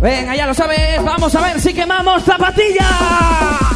Venga, 0.00 0.36
ya 0.36 0.46
lo 0.46 0.54
sabes. 0.54 1.02
Vamos 1.04 1.34
a 1.34 1.40
ver 1.40 1.60
si 1.60 1.74
quemamos 1.74 2.22
zapatilla. 2.22 3.67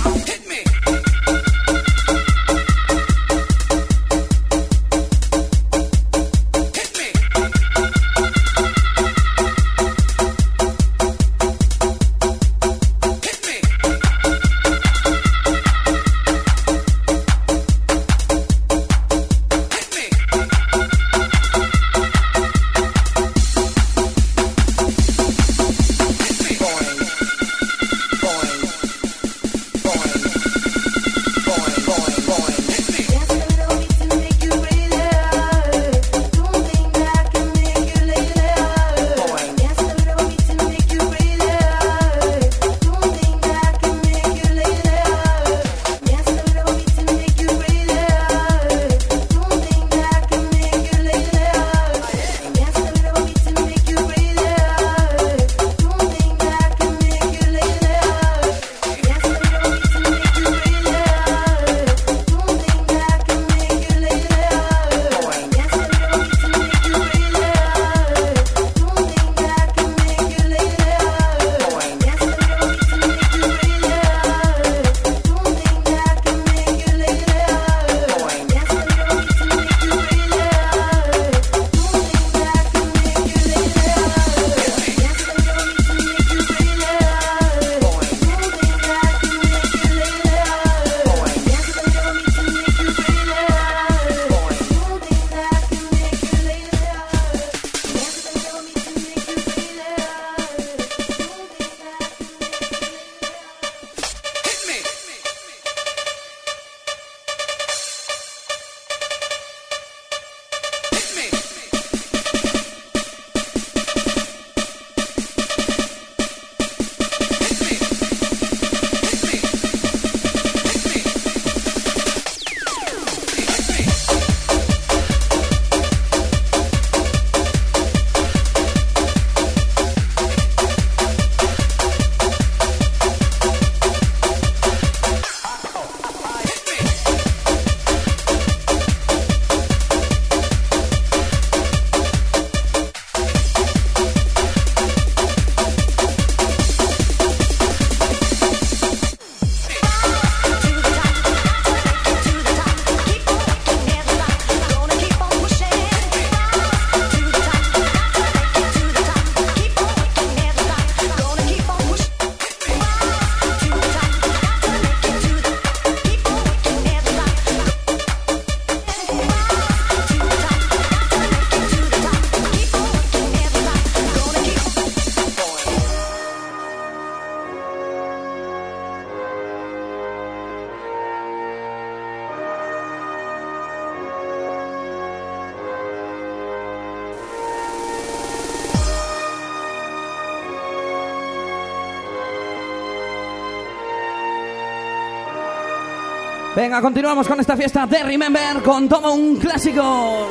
Continuamos 196.80 197.28
con 197.28 197.38
esta 197.38 197.54
fiesta 197.54 197.86
de 197.86 198.02
Remember 198.02 198.62
con 198.62 198.88
todo 198.88 199.12
un 199.12 199.36
clásico. 199.36 200.26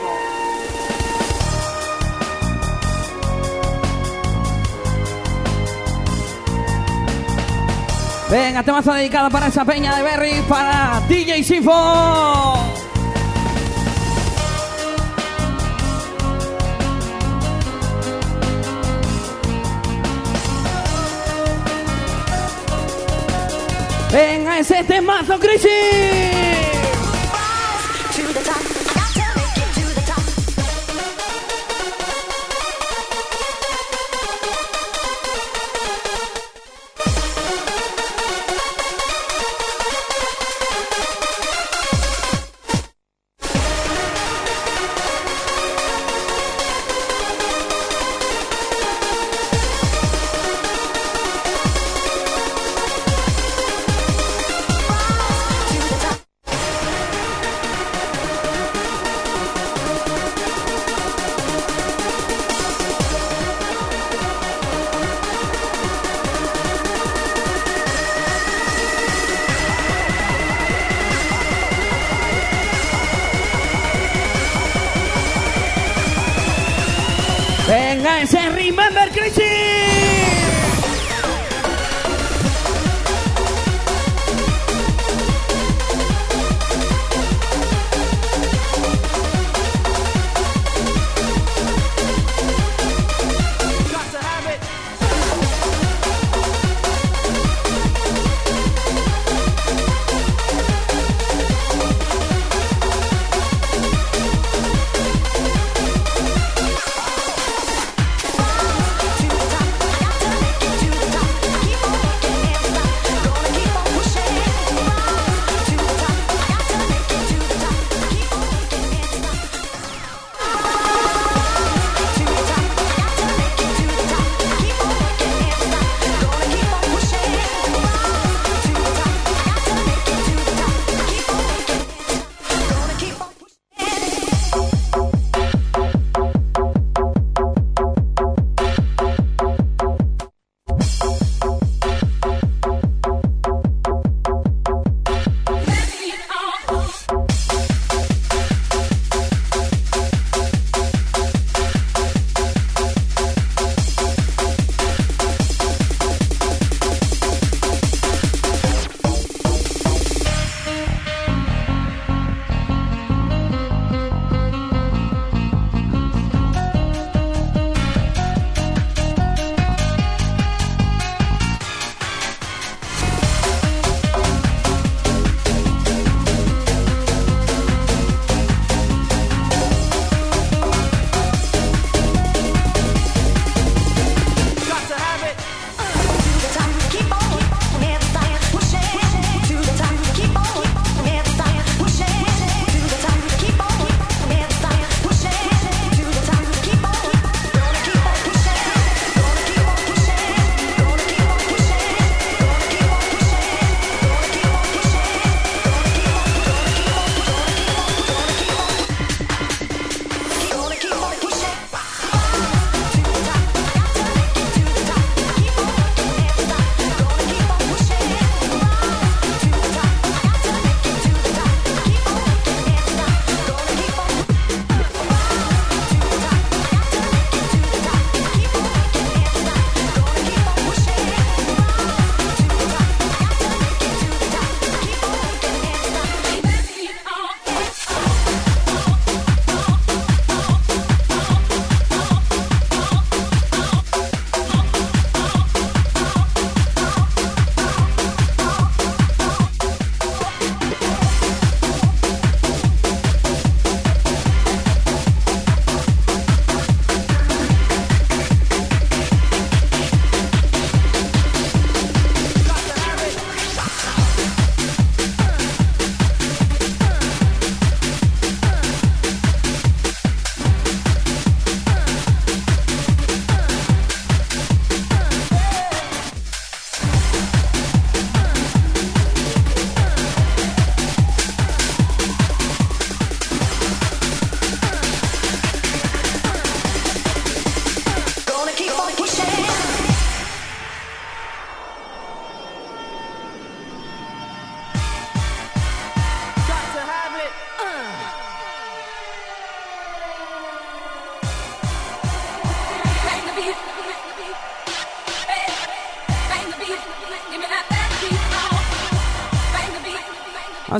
Venga, 8.31 8.63
temazo 8.63 8.93
dedicado 8.93 9.29
para 9.29 9.47
esa 9.47 9.63
peña 9.65 9.95
de 9.95 10.03
Berry, 10.03 10.41
para 10.47 11.01
DJ 11.07 11.43
Sifo. 11.43 12.70
Venga, 24.11 24.59
ese 24.59 24.83
temazo, 24.83 25.39
Crisis. 25.39 26.31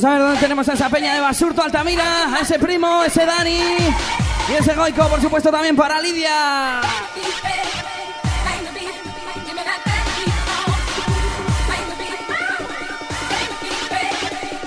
Vamos 0.01 0.15
a 0.15 0.17
ver 0.17 0.27
dónde 0.27 0.41
tenemos 0.41 0.67
a 0.67 0.73
esa 0.73 0.89
peña 0.89 1.13
de 1.13 1.19
Basurto, 1.19 1.61
Altamira, 1.61 2.33
a 2.33 2.39
ese 2.39 2.57
primo, 2.57 3.03
ese 3.03 3.23
Dani 3.23 3.59
y 4.49 4.53
ese 4.57 4.73
Goico, 4.73 5.07
por 5.07 5.21
supuesto, 5.21 5.51
también 5.51 5.75
para 5.75 6.01
Lidia. 6.01 6.81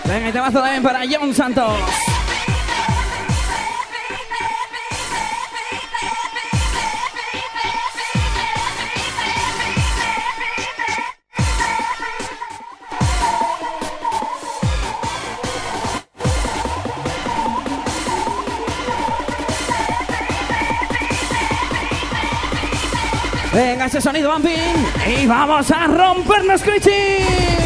Venga, 0.05 0.29
y 0.29 0.33
te 0.33 0.41
mazo 0.41 0.61
también 0.61 0.83
para 0.85 1.01
John 1.11 1.35
Santos. 1.35 1.81
Venga, 23.55 23.87
ese 23.87 24.01
sonido 24.01 24.33
bumping. 24.33 24.53
Y 25.07 25.27
vamos 25.27 25.71
a 25.71 25.87
rompernos, 25.87 26.61
Critchy. 26.61 27.64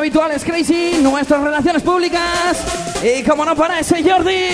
Habituales 0.00 0.42
Crazy, 0.44 0.98
nuestras 1.02 1.42
relaciones 1.42 1.82
públicas 1.82 2.56
y 3.02 3.22
como 3.22 3.44
no 3.44 3.54
para 3.54 3.80
ese 3.80 4.02
Jordi. 4.02 4.48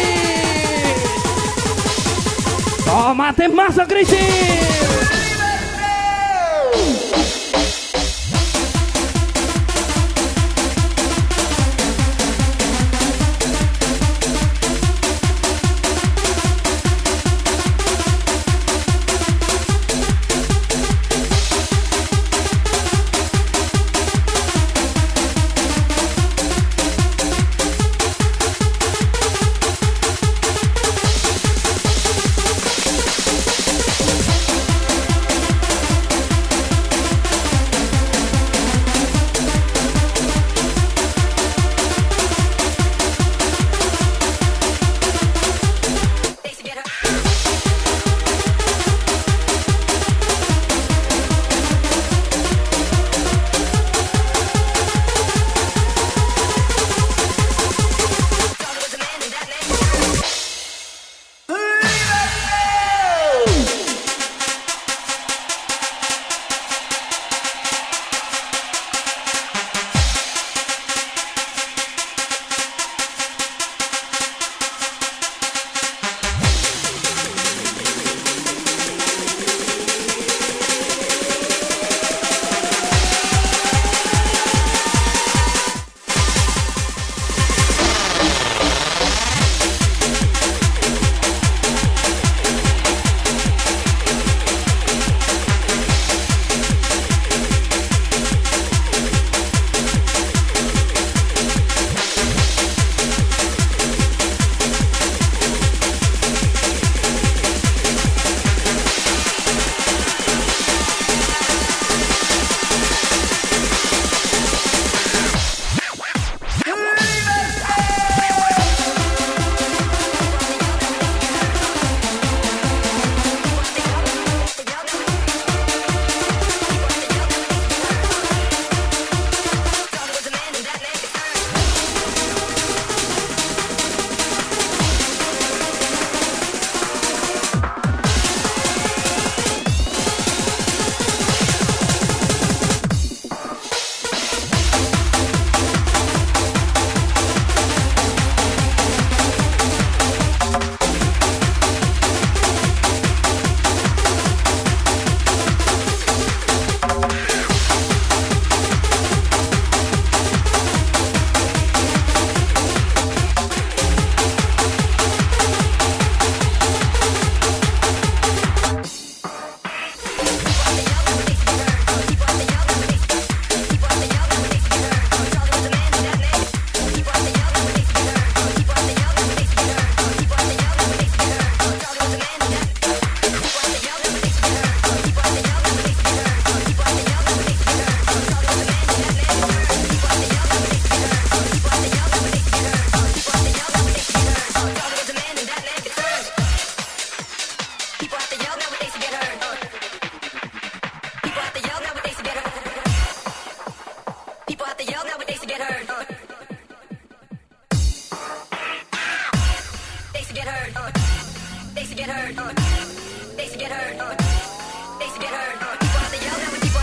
Tómate 2.84 3.48
más 3.48 3.76
Crazy. 3.86 5.15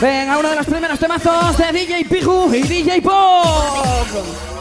Venga, 0.04 0.38
uno 0.38 0.50
de 0.50 0.58
los 0.58 0.66
primeros 0.66 1.00
temazos 1.00 1.58
de 1.58 1.72
DJ 1.72 2.04
Piju 2.04 2.54
y 2.54 2.64
DJ 2.64 3.02
Pop. 3.02 4.53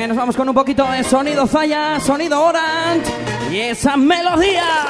Venga, 0.00 0.08
nos 0.08 0.16
vamos 0.16 0.34
con 0.34 0.48
un 0.48 0.54
poquito 0.54 0.90
de 0.90 1.04
sonido 1.04 1.46
Zaya, 1.46 2.00
sonido 2.00 2.42
Orange 2.42 3.12
y 3.50 3.58
esa 3.58 3.98
melodía. 3.98 4.89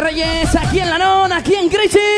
Reyes, 0.00 0.56
aquí 0.56 0.80
en 0.80 0.88
la 0.88 0.98
non, 0.98 1.30
aquí 1.30 1.54
en 1.54 1.68
Crazy. 1.68 2.09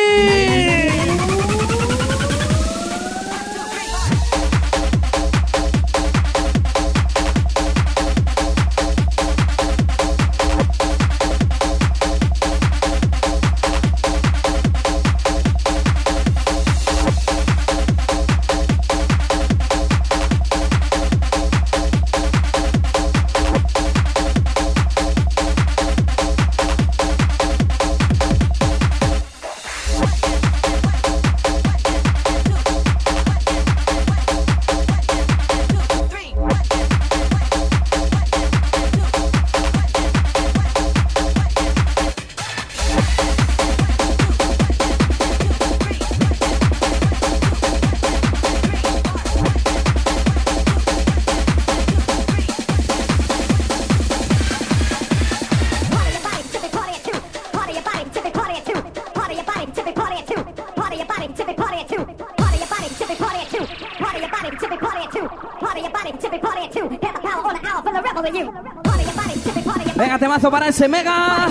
Para 70.50 70.68
ese 70.68 70.88
mega. 70.88 71.48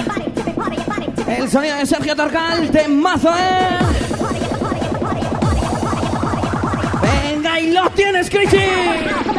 El 1.28 1.50
sonido 1.50 1.78
de 1.78 1.86
Sergio 1.86 2.16
Torcal, 2.16 2.70
temazo, 2.72 3.30
eh. 3.30 3.80
Venga, 7.34 7.60
y 7.60 7.72
lo 7.72 7.90
tienes, 7.92 8.30
Crazy. 8.30 9.31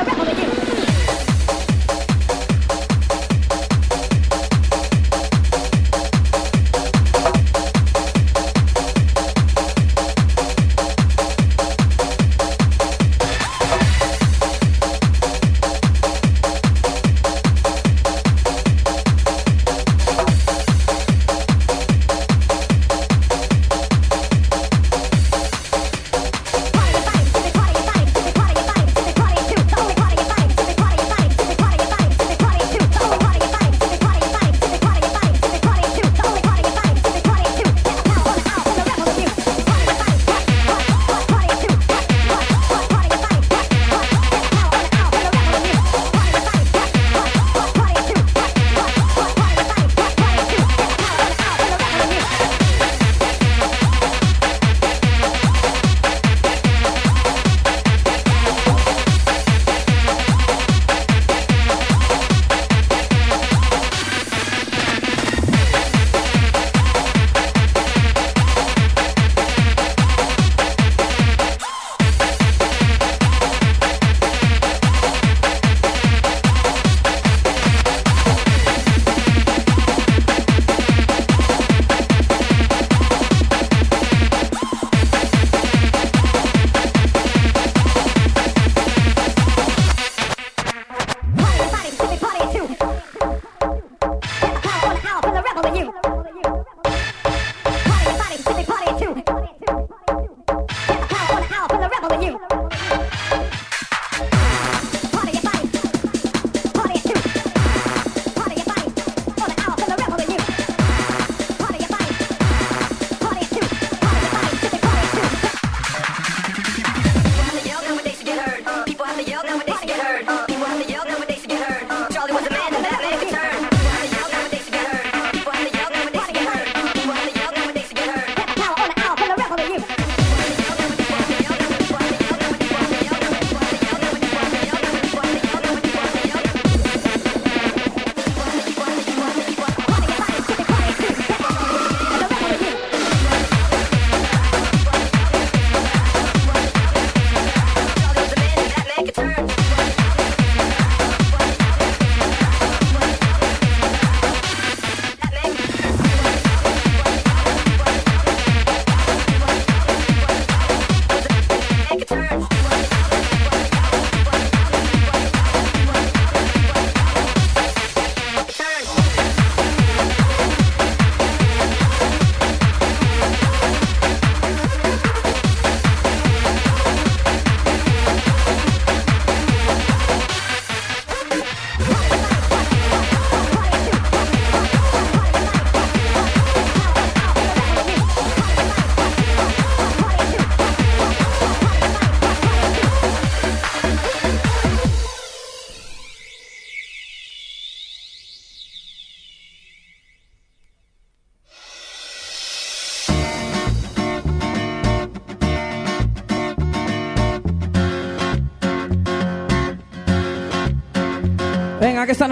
Có. 102.13 102.52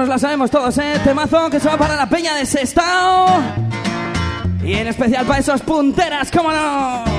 Nos 0.00 0.08
la 0.08 0.18
sabemos 0.18 0.50
todos, 0.50 0.78
¿eh? 0.78 0.98
Temazo 1.04 1.50
que 1.50 1.60
se 1.60 1.68
va 1.68 1.76
para 1.76 1.94
la 1.94 2.08
peña 2.08 2.34
de 2.34 2.46
Sestao. 2.46 3.26
Y 4.64 4.72
en 4.72 4.88
especial 4.88 5.26
para 5.26 5.40
esos 5.40 5.60
punteras, 5.60 6.30
cómo 6.30 6.50
no. 6.50 7.09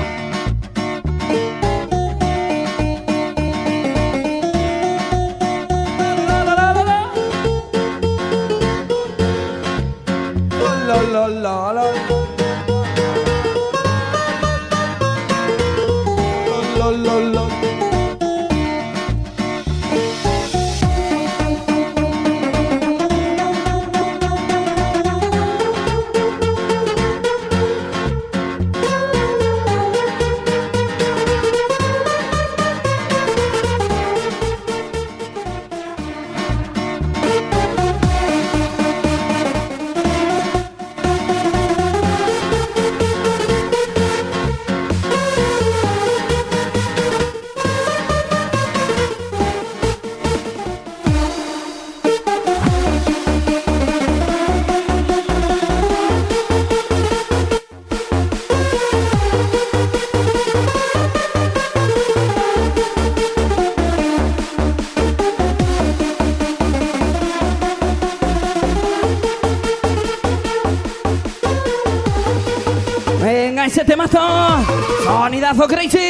Sonidazo 75.62 75.66
crazy. 75.68 76.01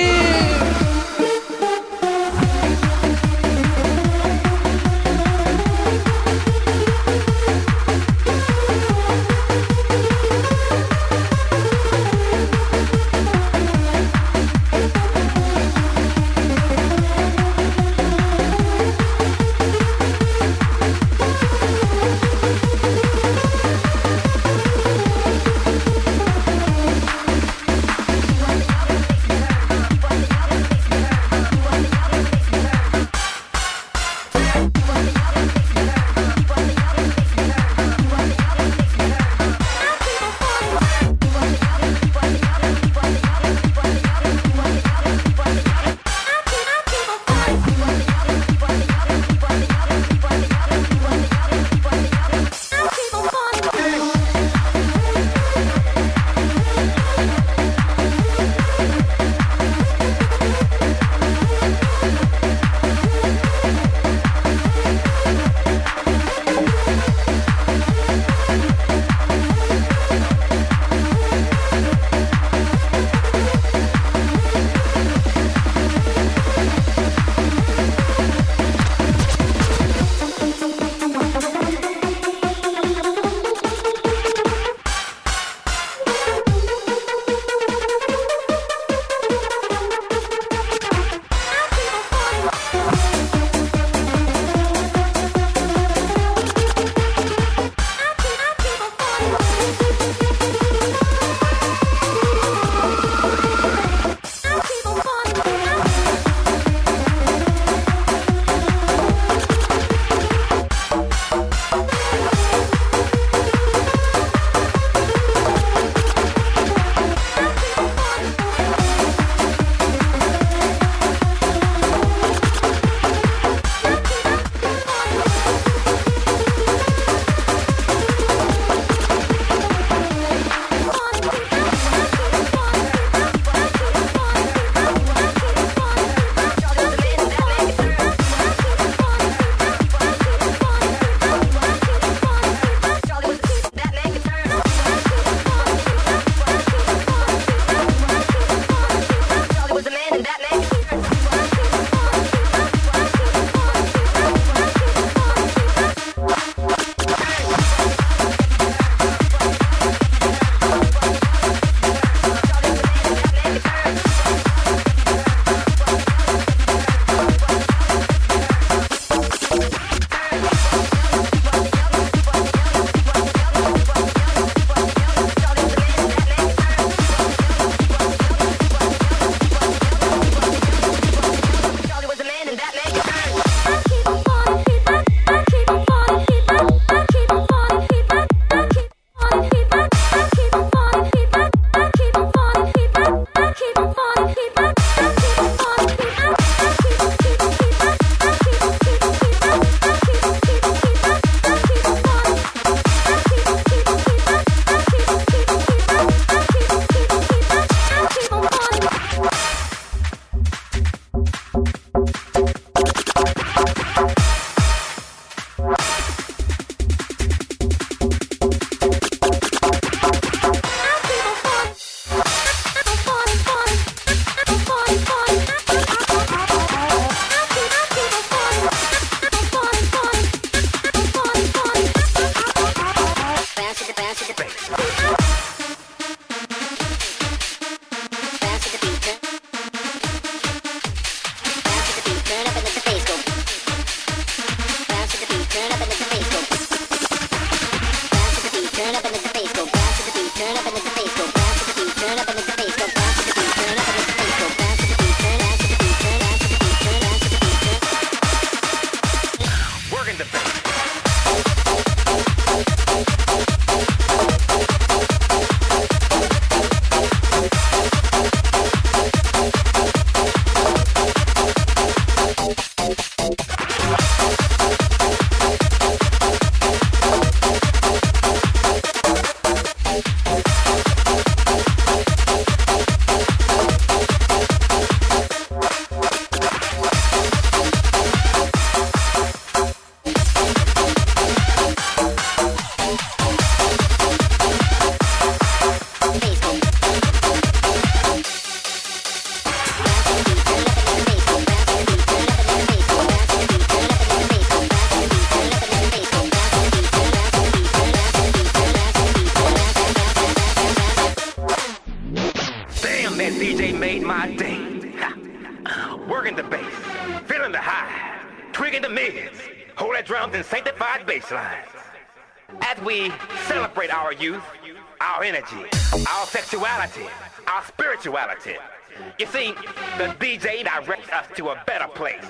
The 329.42 330.14
DJ 330.20 330.62
directs 330.62 331.10
us 331.10 331.26
to 331.36 331.48
a 331.48 331.60
better 331.66 331.88
place. 331.88 332.24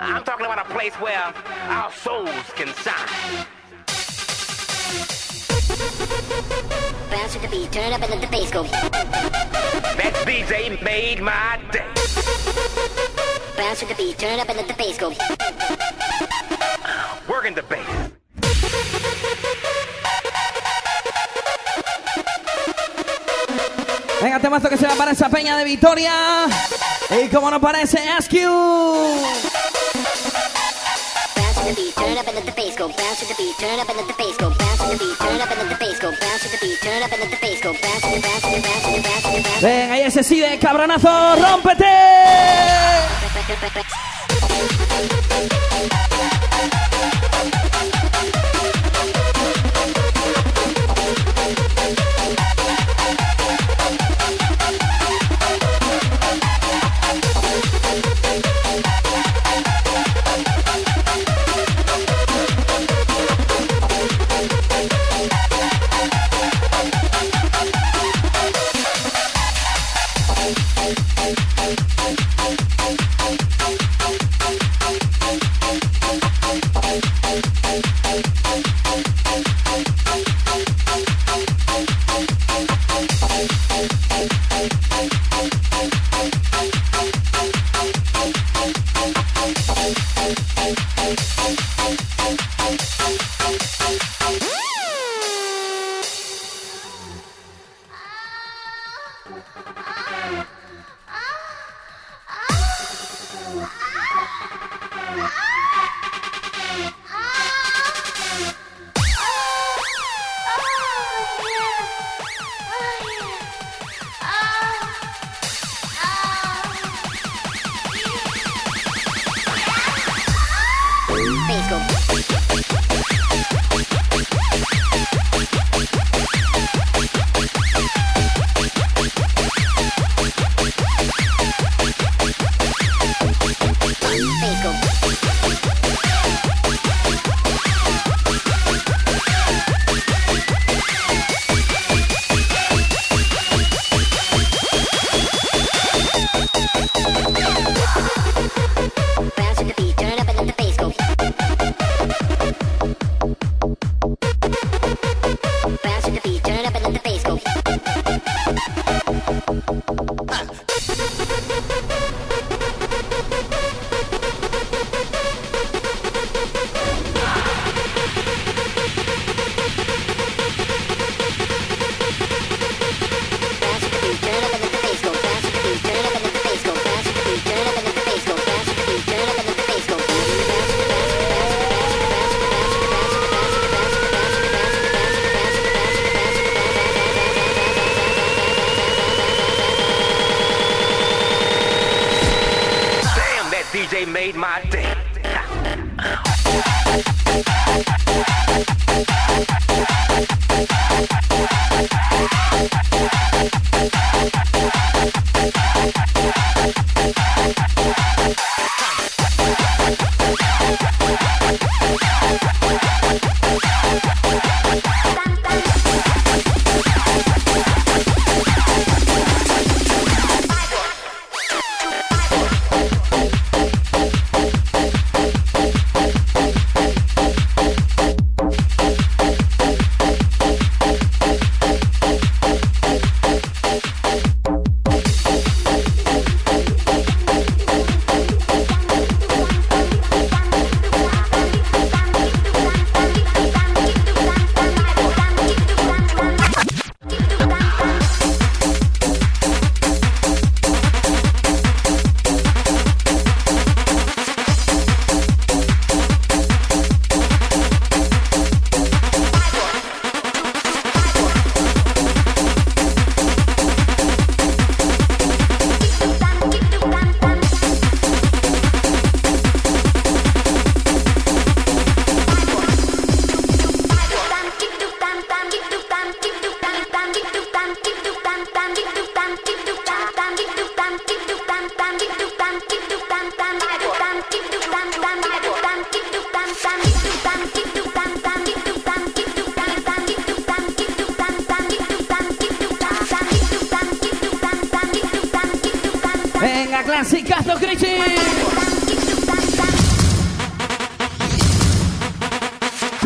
I'm 0.00 0.24
talking 0.24 0.44
about 0.44 0.68
a 0.68 0.74
place 0.74 0.92
where 0.94 1.32
our 1.68 1.92
souls 1.92 2.28
can 2.56 2.66
shine. 2.82 3.46
Bounce 7.08 7.34
with 7.34 7.42
the 7.42 7.48
beat, 7.48 7.70
turn 7.70 7.84
it 7.84 7.92
up 7.92 8.02
and 8.02 8.10
let 8.10 8.20
the 8.20 8.26
bass 8.26 8.50
go. 8.50 8.64
That 8.64 10.24
DJ 10.26 10.82
made 10.82 11.22
my 11.22 11.60
day. 11.70 11.86
Bounce 13.56 13.82
with 13.82 13.90
the 13.90 13.94
beat, 13.96 14.18
turn 14.18 14.32
it 14.32 14.40
up 14.40 14.48
and 14.48 14.58
let 14.58 14.66
the 14.66 14.74
bass 14.74 14.98
go. 14.98 15.10
Working 17.28 17.54
the 17.54 17.62
bass. 17.62 18.05
Temazo 24.56 24.70
que 24.70 24.76
se 24.78 24.86
va 24.86 24.94
para 24.94 25.12
esa 25.12 25.28
peña 25.28 25.56
de 25.56 25.64
Vitoria. 25.64 26.12
Y 27.10 27.28
como 27.28 27.50
no 27.50 27.60
parece, 27.60 28.08
Ask 28.08 28.32
You. 28.32 29.20
Venga, 39.60 39.94
ahí 39.94 40.02
ese 40.02 40.22
sí 40.22 40.40
de 40.40 40.58
cabronazo, 40.58 41.36
rómpete. 41.36 41.84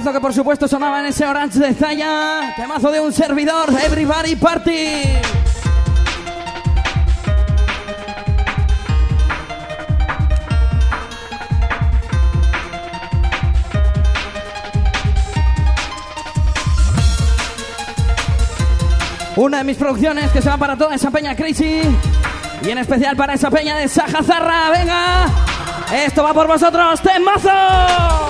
por 0.00 0.32
supuesto 0.32 0.68
sonaba 0.68 1.00
en 1.00 1.06
ese 1.06 1.26
Orange 1.26 1.58
de 1.58 1.74
Zaya. 1.74 2.54
Temazo 2.54 2.90
de 2.92 3.00
un 3.00 3.12
servidor, 3.12 3.68
Everybody 3.84 4.36
Party. 4.36 5.02
Una 19.36 19.58
de 19.58 19.64
mis 19.64 19.76
producciones 19.76 20.30
que 20.30 20.40
se 20.40 20.48
va 20.48 20.56
para 20.56 20.76
toda 20.76 20.94
esa 20.94 21.10
peña 21.10 21.34
crazy. 21.34 21.82
Y 22.62 22.70
en 22.70 22.78
especial 22.78 23.16
para 23.16 23.34
esa 23.34 23.50
peña 23.50 23.76
de 23.76 23.88
Sajazarra. 23.88 24.70
Venga, 24.70 25.26
esto 25.92 26.22
va 26.22 26.32
por 26.32 26.46
vosotros, 26.46 27.00
temazo. 27.02 28.27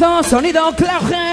Venga, 0.00 0.22
clasicazo, 0.22 0.30
sonido 0.30 0.74
Cloudheads. 0.76 1.29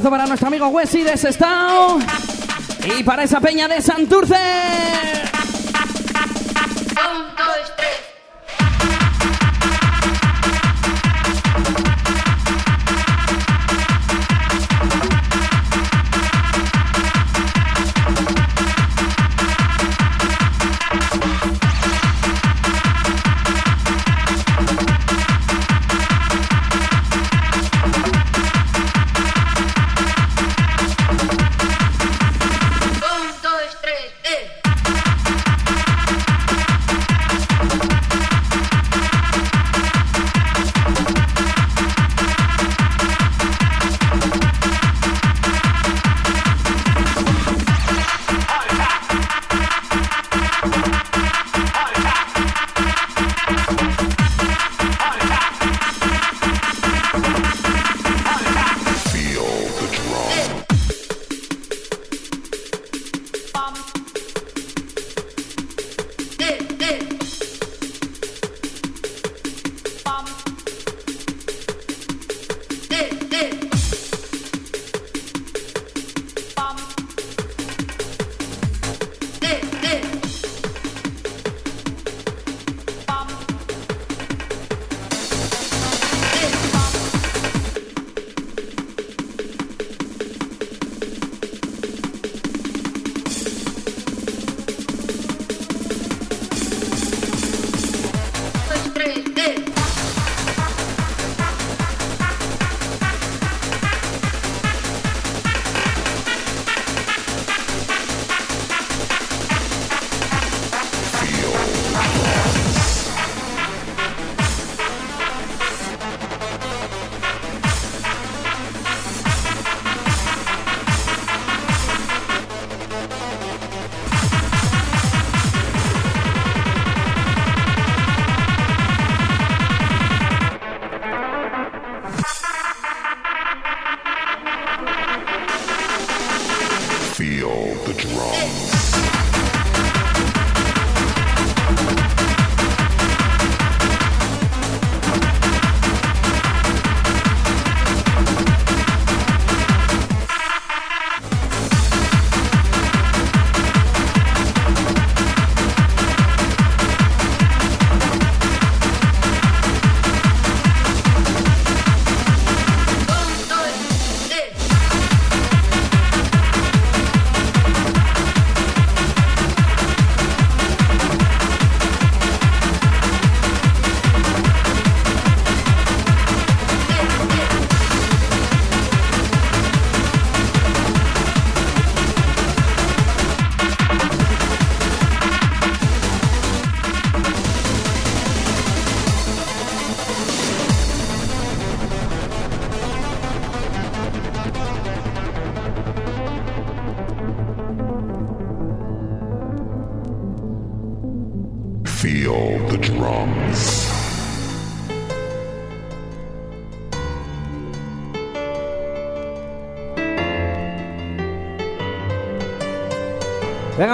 Temazo 0.00 0.10
para 0.10 0.26
nuestro 0.26 0.48
amigo 0.48 0.68
Wesley 0.68 1.02
de 1.02 1.16
Sestao. 1.16 1.98
Y 2.98 3.02
para 3.02 3.24
esa 3.24 3.38
peña 3.38 3.68
de 3.68 3.82
Santurce. 3.82 4.34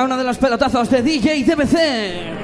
Uno 0.06 0.16
de 0.16 0.22
los 0.22 0.38
pelotazos 0.38 0.88
de 0.88 1.02
DJ 1.02 1.42
DBC. 1.42 2.35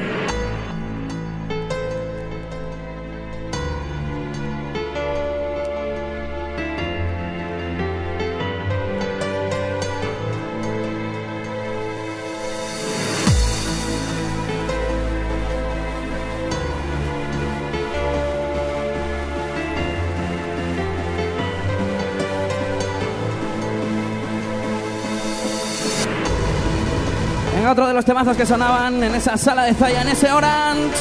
Otro 27.67 27.87
de 27.87 27.95
los 27.95 28.05
temazos 28.05 28.37
que 28.37 28.47
sonaban 28.47 29.03
en 29.03 29.15
esa 29.15 29.37
sala 29.37 29.65
de 29.65 29.75
Zaya, 29.75 30.03
en 30.03 30.09
ese 30.09 30.31
Orange. 30.33 30.97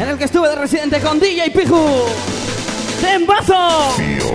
En 0.00 0.08
el 0.08 0.18
que 0.18 0.24
estuve 0.24 0.48
de 0.48 0.54
residente 0.54 1.00
con 1.00 1.18
DJ 1.18 1.50
Piju. 1.50 2.04
¡Tembazo! 3.00 4.29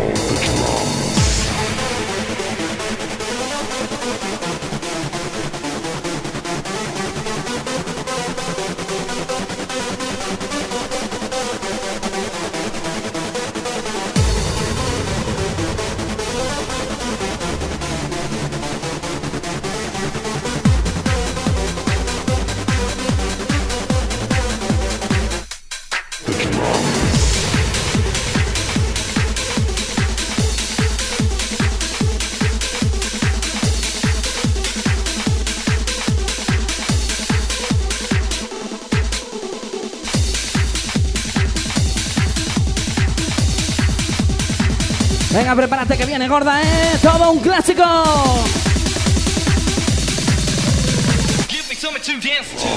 Venga, 45.45 45.57
prepárate 45.57 45.95
que 45.95 46.05
viene 46.07 46.27
gorda, 46.27 46.59
¿eh? 46.59 46.97
Todo 47.03 47.29
un 47.29 47.39
clásico. 47.39 47.83
Give 51.47 51.69
me 51.69 51.75
something 51.75 52.01
to 52.01 52.13
dance 52.19 52.49
to. 52.55 52.67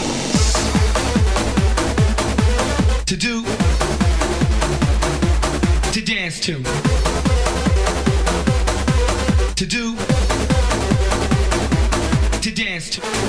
To 3.06 3.16
do. 3.16 3.42
To 5.92 6.00
dance 6.02 6.40
to. 6.40 6.62
To 9.54 9.64
do. 9.64 9.96
To 12.42 12.50
dance 12.50 12.90
to. 12.90 13.27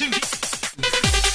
Give 0.00 1.29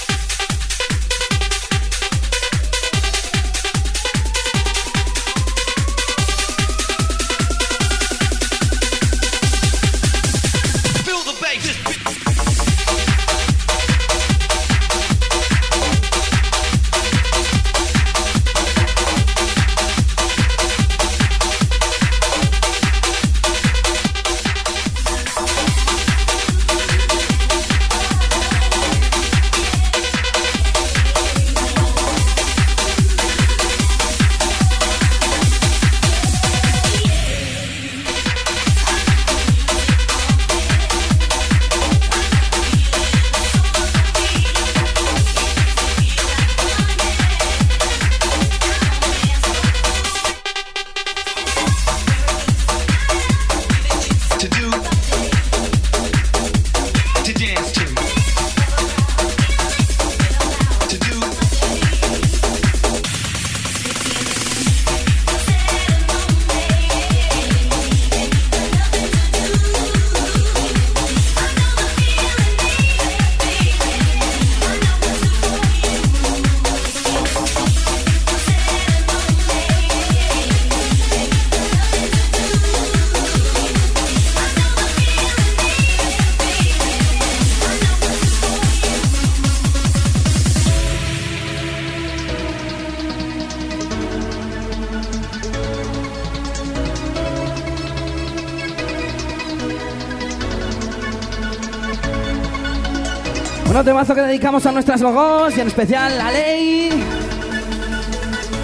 temazo 103.86 104.16
que 104.16 104.22
dedicamos 104.22 104.66
a 104.66 104.72
nuestras 104.72 105.00
logos 105.00 105.56
y 105.56 105.62
en 105.62 105.68
especial 105.68 106.20
a 106.20 106.32
Ley. 106.32 106.90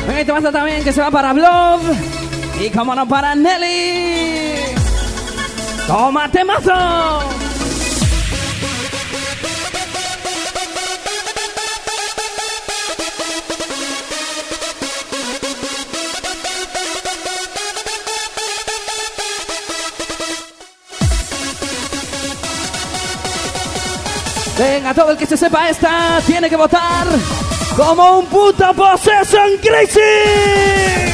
Venga, 0.07 0.21
y 0.21 0.25
temazo 0.25 0.51
también 0.51 0.83
que 0.83 0.91
se 0.91 0.99
va 0.99 1.11
para 1.11 1.31
Blob. 1.31 1.79
Y 2.59 2.69
como 2.71 2.95
no 2.95 3.07
para 3.07 3.35
Nelly. 3.35 4.55
¡Toma 5.87 6.29
temazo! 6.29 7.40
Venga, 24.61 24.93
todo 24.93 25.09
el 25.09 25.17
que 25.17 25.25
se 25.25 25.35
sepa 25.35 25.69
esta 25.69 26.21
tiene 26.23 26.47
que 26.47 26.55
votar 26.55 27.07
como 27.75 28.19
un 28.19 28.27
puto 28.27 28.71
possession 28.75 29.57
crazy. 29.59 31.10